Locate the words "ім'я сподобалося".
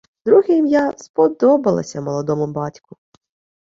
0.57-2.01